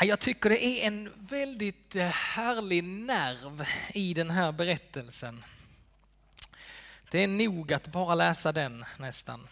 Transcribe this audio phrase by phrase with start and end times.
[0.00, 5.44] Jag tycker det är en väldigt eh, härlig nerv i den här berättelsen.
[7.10, 9.48] Det är nog att bara läsa den nästan.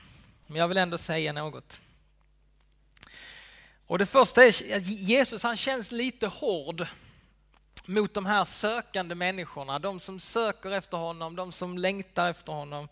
[0.47, 1.81] Men jag vill ändå säga något.
[3.87, 6.87] Och det första är att Jesus han känns lite hård
[7.87, 12.89] mot de här sökande människorna, de som söker efter honom, de som längtar efter honom.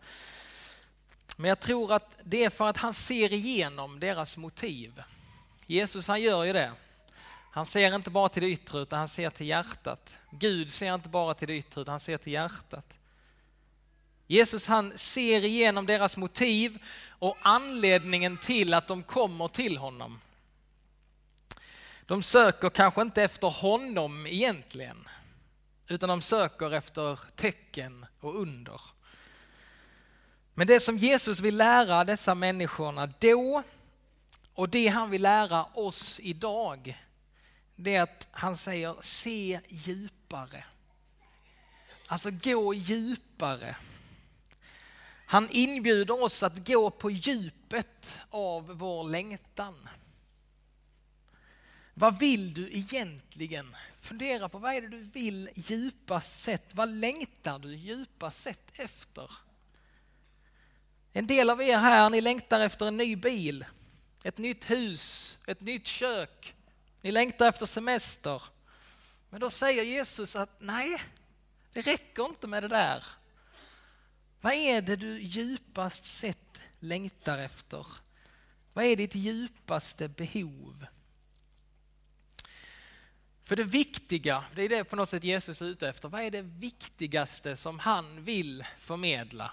[1.37, 5.03] Men jag tror att det är för att han ser igenom deras motiv.
[5.67, 6.73] Jesus han gör ju det.
[7.55, 10.17] Han ser inte bara till det yttre utan han ser till hjärtat.
[10.31, 12.95] Gud ser inte bara till det yttre utan han ser till hjärtat.
[14.27, 20.21] Jesus han ser igenom deras motiv och anledningen till att de kommer till honom.
[22.07, 25.09] De söker kanske inte efter honom egentligen,
[25.89, 28.81] utan de söker efter tecken och under.
[30.55, 33.63] Men det som Jesus vill lära dessa människorna då
[34.55, 37.04] och det han vill lära oss idag,
[37.77, 40.65] det är att han säger se djupare.
[42.07, 43.77] Alltså gå djupare.
[45.27, 49.89] Han inbjuder oss att gå på djupet av vår längtan.
[51.95, 53.77] Vad vill du egentligen?
[54.01, 56.75] Fundera på vad är det du vill djupast sett?
[56.75, 59.31] Vad längtar du djupast sett efter?
[61.13, 63.65] En del av er här, ni längtar efter en ny bil,
[64.23, 66.55] ett nytt hus, ett nytt kök.
[67.05, 68.43] Ni längtar efter semester.
[69.31, 71.03] Men då säger Jesus att nej,
[71.73, 73.05] det räcker inte med det där.
[74.41, 77.87] Vad är det du djupast sett längtar efter?
[78.73, 80.87] Vad är ditt djupaste behov?
[83.43, 86.09] För det viktiga, det är det på något sätt Jesus är ute efter.
[86.09, 89.53] Vad är det viktigaste som han vill förmedla?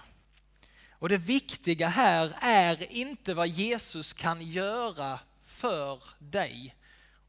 [0.90, 6.74] Och det viktiga här är inte vad Jesus kan göra för dig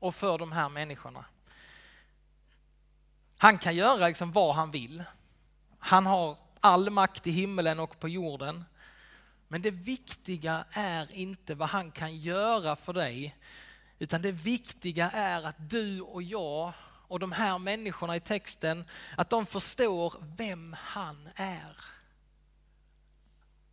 [0.04, 1.26] och för de här människorna.
[3.38, 5.04] Han kan göra liksom vad han vill.
[5.80, 8.66] Han har all makt i himmelen och på jorden.
[9.48, 13.38] Men det viktiga är inte vad han kan göra för dig,
[14.00, 18.86] utan det viktiga är att du och jag och de här människorna i texten,
[19.18, 21.78] att de förstår vem han är.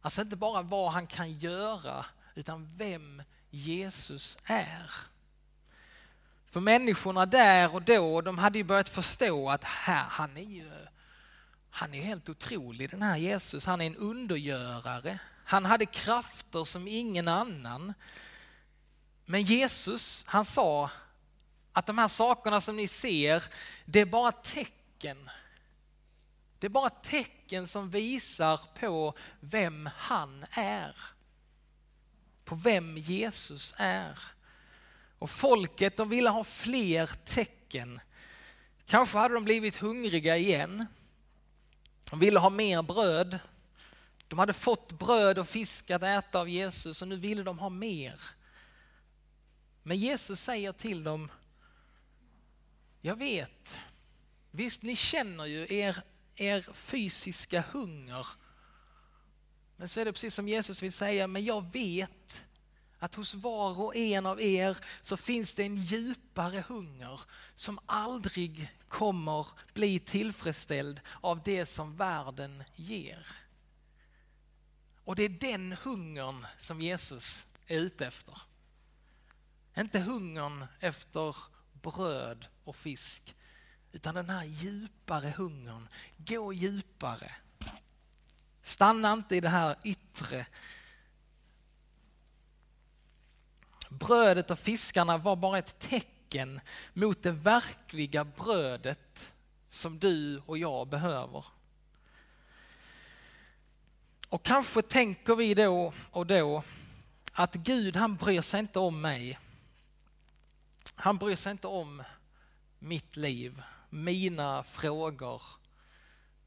[0.00, 5.09] Alltså inte bara vad han kan göra, utan vem Jesus är.
[6.50, 10.70] För människorna där och då, de hade ju börjat förstå att här, han är ju
[11.70, 13.66] han är helt otrolig den här Jesus.
[13.66, 15.18] Han är en undergörare.
[15.44, 17.94] Han hade krafter som ingen annan.
[19.24, 20.90] Men Jesus, han sa
[21.72, 23.44] att de här sakerna som ni ser,
[23.84, 25.30] det är bara tecken.
[26.58, 30.96] Det är bara tecken som visar på vem han är.
[32.44, 34.18] På vem Jesus är.
[35.20, 38.00] Och folket de ville ha fler tecken.
[38.86, 40.86] Kanske hade de blivit hungriga igen.
[42.10, 43.38] De ville ha mer bröd.
[44.28, 47.68] De hade fått bröd och fisk att äta av Jesus och nu ville de ha
[47.68, 48.20] mer.
[49.82, 51.30] Men Jesus säger till dem,
[53.00, 53.74] jag vet,
[54.50, 56.02] visst ni känner ju er,
[56.36, 58.26] er fysiska hunger.
[59.76, 62.42] Men så är det precis som Jesus vill säga, men jag vet
[63.00, 67.20] att hos var och en av er så finns det en djupare hunger
[67.56, 73.26] som aldrig kommer bli tillfredsställd av det som världen ger.
[75.04, 78.38] Och det är den hungern som Jesus är ute efter.
[79.76, 81.36] Inte hungern efter
[81.72, 83.36] bröd och fisk,
[83.92, 85.88] utan den här djupare hungern.
[86.16, 87.32] Gå djupare.
[88.62, 90.46] Stanna inte i det här yttre
[93.90, 96.60] Brödet och fiskarna var bara ett tecken
[96.92, 99.32] mot det verkliga brödet
[99.68, 101.44] som du och jag behöver.
[104.28, 106.62] Och kanske tänker vi då och då
[107.32, 109.38] att Gud han bryr sig inte om mig.
[110.94, 112.02] Han bryr sig inte om
[112.78, 115.42] mitt liv, mina frågor,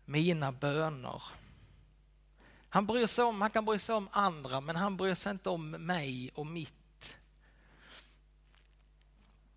[0.05, 1.23] mina böner.
[2.69, 5.49] Han, bryr sig om, han kan bry sig om andra men han bryr sig inte
[5.49, 6.82] om mig och mitt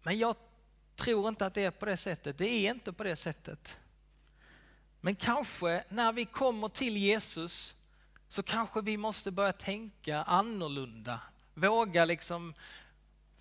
[0.06, 0.37] men jag
[0.97, 2.38] tror inte att det är på det sättet.
[2.38, 3.79] Det är inte på det sättet.
[5.00, 7.75] Men kanske när vi kommer till Jesus
[8.29, 11.20] så kanske vi måste börja tänka annorlunda.
[11.55, 12.55] Våga liksom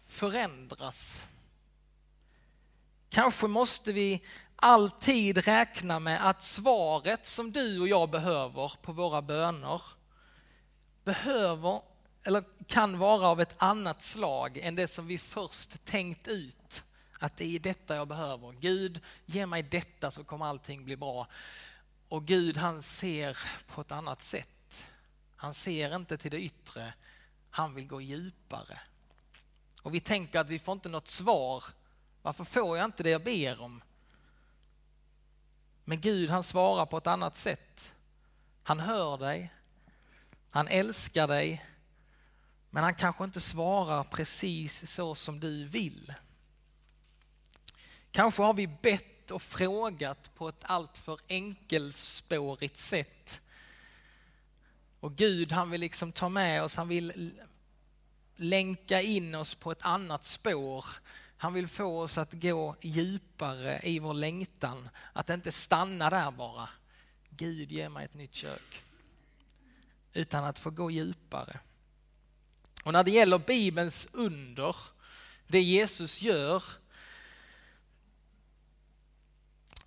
[0.08, 1.24] förändras.
[3.10, 4.22] Kanske måste vi
[4.56, 9.82] alltid räkna med att svaret som du och jag behöver på våra böner
[11.04, 11.82] behöver
[12.28, 16.84] eller kan vara av ett annat slag än det som vi först tänkt ut
[17.20, 18.52] Att det är detta jag behöver.
[18.52, 21.28] Gud, ge mig detta så kommer allting bli bra.
[22.10, 23.38] Och Gud han ser
[23.68, 24.88] på ett annat sätt.
[25.36, 26.94] Han ser inte till det yttre,
[27.50, 28.80] han vill gå djupare.
[29.82, 31.64] Och vi tänker att vi får inte något svar.
[32.22, 33.82] Varför får jag inte det jag ber om?
[35.84, 37.94] Men Gud han svarar på ett annat sätt.
[38.64, 39.54] Han hör dig,
[40.52, 41.66] han älskar dig,
[42.76, 46.14] men han kanske inte svarar precis så som du vill.
[48.12, 53.42] Kanske har vi bett och frågat på ett alltför enkelspårigt sätt.
[55.00, 57.32] Och Gud han vill liksom ta med oss, han vill
[58.36, 60.86] länka in oss på ett annat spår.
[61.38, 66.70] Han vill få oss att gå djupare i vår längtan, att inte stanna där bara.
[67.30, 68.84] Gud ge mig ett nytt kök.
[70.14, 71.60] Utan att få gå djupare.
[72.86, 74.76] Och när det gäller Bibelns under,
[75.48, 76.64] det Jesus gör,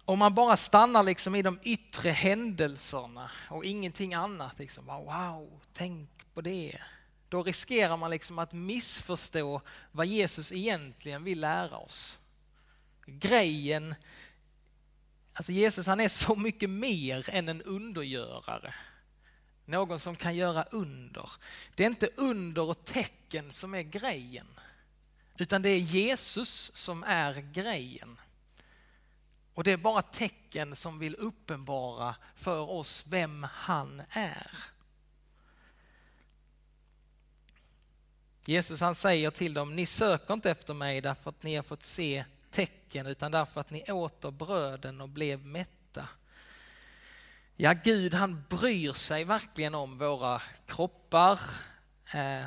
[0.04, 6.10] om man bara stannar liksom i de yttre händelserna och ingenting annat, liksom, wow, tänk
[6.34, 6.78] på det.
[7.28, 9.60] Då riskerar man liksom att missförstå
[9.92, 12.18] vad Jesus egentligen vill lära oss.
[13.06, 13.94] Grejen,
[15.32, 18.74] alltså Jesus han är så mycket mer än en undergörare.
[19.68, 21.30] Någon som kan göra under.
[21.74, 24.46] Det är inte under och tecken som är grejen.
[25.38, 28.20] Utan det är Jesus som är grejen.
[29.54, 34.50] Och det är bara tecken som vill uppenbara för oss vem han är.
[38.44, 41.82] Jesus han säger till dem, ni söker inte efter mig därför att ni har fått
[41.82, 46.08] se tecken utan därför att ni åt bröden och blev mätta.
[47.60, 51.40] Ja, Gud han bryr sig verkligen om våra kroppar.
[52.14, 52.44] Eh,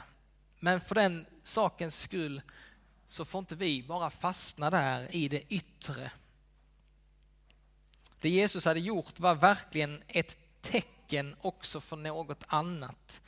[0.60, 2.42] men för den sakens skull
[3.08, 6.12] så får inte vi bara fastna där i det yttre.
[8.19, 13.22] Det Jesus hade gjort var verkligen ett tecken också för något annat.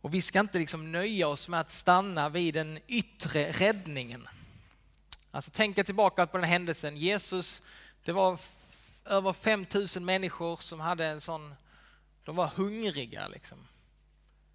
[0.00, 4.28] Och vi ska inte liksom nöja oss med att stanna vid den yttre räddningen.
[5.30, 6.96] Alltså tänka tillbaka på den händelsen.
[6.96, 7.62] Jesus,
[8.04, 8.38] det var
[9.06, 11.54] över 5000 människor som hade en sån,
[12.24, 13.58] de var hungriga liksom.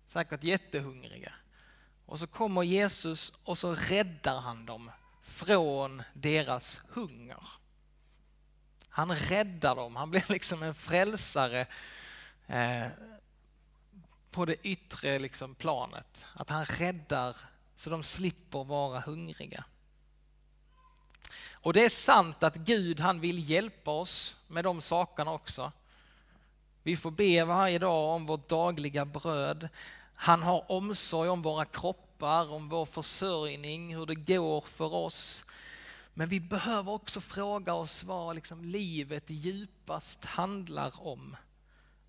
[0.07, 1.33] Säkert jättehungriga.
[2.05, 7.43] Och så kommer Jesus och så räddar han dem från deras hunger.
[8.89, 11.67] Han räddar dem, han blir liksom en frälsare
[12.47, 12.87] eh,
[14.31, 16.25] på det yttre liksom planet.
[16.33, 17.35] Att han räddar
[17.75, 19.63] så de slipper vara hungriga.
[21.61, 25.71] Och det är sant att Gud han vill hjälpa oss med de sakerna också.
[26.83, 29.69] Vi får be varje dag om vårt dagliga bröd.
[30.15, 35.45] Han har omsorg om våra kroppar, om vår försörjning, hur det går för oss.
[36.13, 41.35] Men vi behöver också fråga oss vad liksom livet djupast handlar om.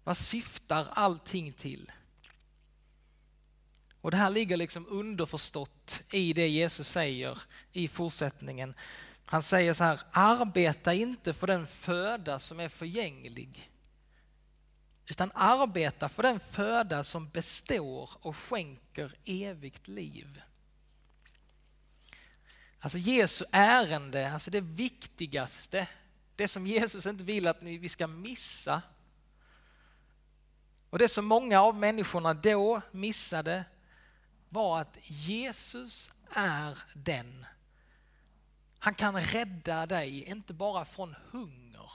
[0.05, 1.93] Vad syftar allting till?
[4.00, 7.38] Och det här ligger liksom underförstått i det Jesus säger
[7.72, 8.75] i fortsättningen.
[9.32, 13.70] Han säger så här, arbeta inte för den föda som är förgänglig,
[15.06, 20.43] utan arbeta för den föda som består och skänker evigt liv.
[22.81, 25.89] Alltså Jesu ärende, alltså det viktigaste,
[26.36, 28.82] det som Jesus inte vill att vi ska missa.
[30.91, 33.65] Och det som många av människorna då missade
[34.48, 37.46] var att Jesus är den
[38.84, 41.91] han kan rädda dig, inte bara från hunger,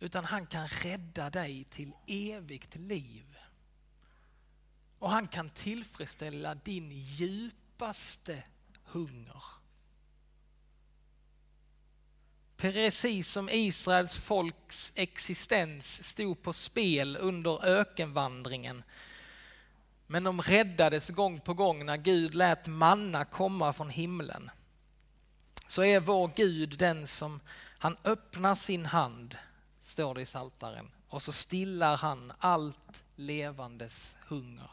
[0.00, 3.36] utan han kan rädda dig till evigt liv.
[4.98, 8.42] Och han kan tillfredsställa din djupaste
[8.84, 9.42] hunger.
[12.56, 18.82] Precis som Israels folks existens stod på spel under ökenvandringen.
[20.06, 24.50] Men de räddades gång på gång när Gud lät manna komma från himlen
[25.66, 27.40] så är vår Gud den som
[27.78, 29.36] han öppnar sin hand,
[29.82, 34.70] står det i Saltaren, och så stillar han allt levandes hunger.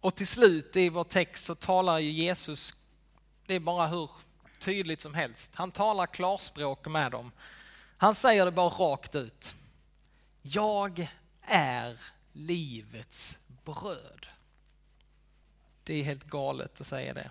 [0.00, 2.76] Och till slut i vår text så talar ju Jesus,
[3.46, 4.10] det är bara hur
[4.58, 7.32] tydligt som helst, han talar klarspråk med dem.
[7.96, 9.54] Han säger det bara rakt ut.
[10.42, 11.08] Jag
[11.42, 12.00] är
[12.32, 14.26] livets bröd.
[15.84, 17.30] Det är helt galet att säga det.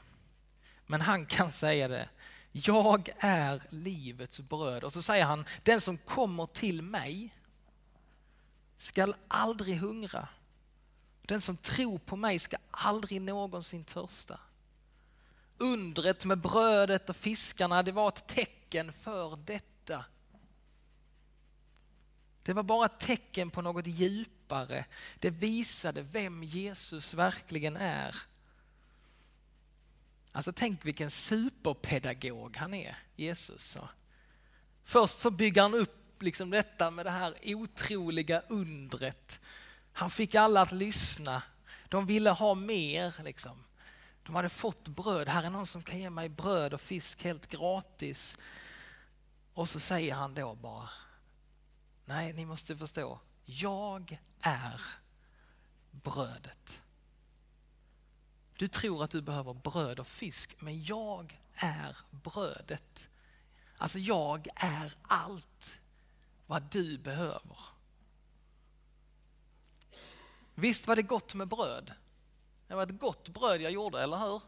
[0.86, 2.10] Men han kan säga det.
[2.52, 4.84] Jag är livets bröd.
[4.84, 7.34] Och så säger han, den som kommer till mig
[8.78, 10.28] skall aldrig hungra.
[11.22, 14.40] Den som tror på mig ska aldrig någonsin törsta.
[15.58, 20.06] Undret med brödet och fiskarna, det var ett tecken för detta.
[22.44, 24.86] Det var bara ett tecken på något djupare.
[25.20, 28.16] Det visade vem Jesus verkligen är.
[30.36, 33.78] Alltså tänk vilken superpedagog han är, Jesus.
[34.84, 39.40] Först så bygger han upp liksom detta med det här otroliga undret.
[39.94, 41.44] Han fick alla att lyssna.
[41.90, 43.14] De ville ha mer.
[43.24, 43.64] Liksom.
[44.24, 45.28] De hade fått bröd.
[45.28, 48.38] Här är någon som kan ge mig bröd och fisk helt gratis.
[49.54, 50.90] Och så säger han då bara,
[52.06, 54.82] nej ni måste förstå, jag är
[55.92, 56.83] brödet.
[58.58, 63.08] Du tror att du behöver bröd och fisk, men jag är brödet.
[63.78, 65.74] Alltså jag är allt
[66.46, 67.58] vad du behöver.
[70.56, 71.94] Visst var det gott med bröd?
[72.68, 74.42] Det var ett gott bröd jag gjorde, eller hur?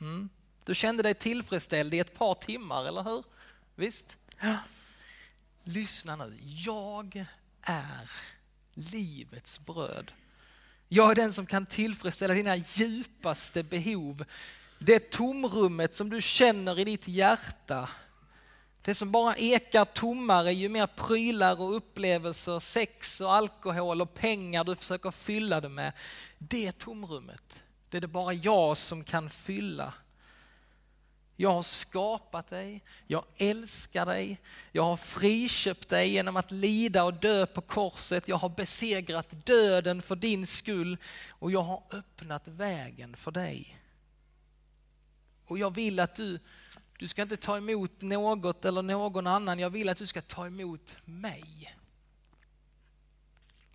[0.00, 0.28] Mm.
[0.64, 3.24] Du kände dig tillfredsställd i ett par timmar, eller hur?
[3.74, 4.16] Visst?
[4.40, 4.58] Ja.
[5.64, 7.26] Lyssna nu, jag
[7.62, 8.10] är
[8.74, 10.12] livets bröd.
[10.94, 14.24] Jag är den som kan tillfredsställa dina djupaste behov.
[14.78, 17.88] Det tomrummet som du känner i ditt hjärta.
[18.82, 24.64] Det som bara ekar tommare ju mer prylar och upplevelser, sex och alkohol och pengar
[24.64, 25.92] du försöker fylla det med.
[26.38, 29.94] Det tomrummet, det är det bara jag som kan fylla.
[31.36, 34.40] Jag har skapat dig, jag älskar dig,
[34.72, 38.28] jag har friköpt dig genom att lida och dö på korset.
[38.28, 40.96] Jag har besegrat döden för din skull
[41.28, 43.78] och jag har öppnat vägen för dig.
[45.44, 46.38] Och jag vill att du,
[46.98, 50.46] du ska inte ta emot något eller någon annan, jag vill att du ska ta
[50.46, 51.76] emot mig.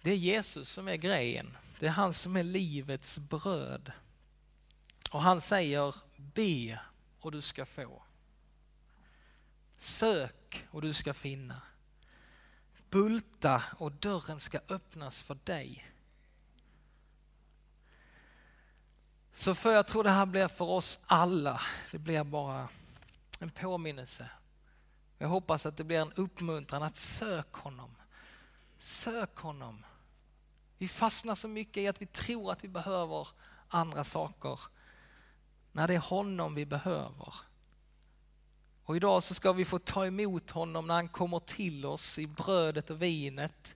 [0.02, 3.92] Det är Jesus som är grejen, det är han som är livets bröd.
[5.12, 6.80] Och han säger be
[7.22, 8.04] och du ska få.
[9.78, 11.62] Sök och du ska finna.
[12.90, 15.92] Bulta och dörren ska öppnas för dig.
[19.34, 22.70] Så för jag tror det här blir för oss alla, det blir bara
[23.40, 24.30] en påminnelse.
[25.18, 27.96] Jag hoppas att det blir en uppmuntran att sök honom.
[28.80, 29.86] Sök honom.
[30.78, 33.28] Vi fastnar så mycket i att vi tror att vi behöver
[33.68, 34.60] andra saker
[35.78, 37.34] när det är honom vi behöver.
[38.84, 42.28] Och idag så ska vi få ta emot honom när han kommer till oss i
[42.28, 43.76] brödet och vinet.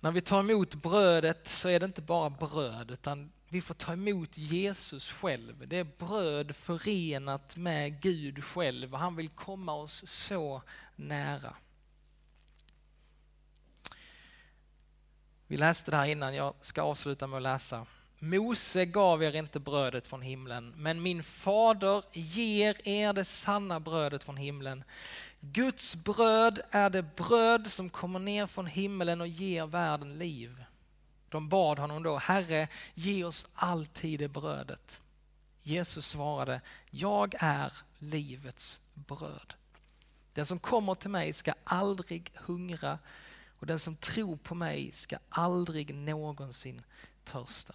[0.00, 3.92] När vi tar emot brödet så är det inte bara bröd utan vi får ta
[3.92, 5.68] emot Jesus själv.
[5.68, 10.62] Det är bröd förenat med Gud själv och han vill komma oss så
[10.96, 11.56] nära.
[15.46, 17.86] Vi läste det här innan, jag ska avsluta med att läsa.
[18.22, 24.24] Mose gav er inte brödet från himlen, men min fader ger er det sanna brödet
[24.24, 24.84] från himlen.
[25.40, 30.64] Guds bröd är det bröd som kommer ner från himlen och ger världen liv.
[31.28, 35.00] De bad honom då, Herre, ge oss alltid det brödet.
[35.62, 36.60] Jesus svarade,
[36.90, 39.54] jag är livets bröd.
[40.32, 42.98] Den som kommer till mig ska aldrig hungra
[43.58, 46.82] och den som tror på mig ska aldrig någonsin
[47.24, 47.74] törsta.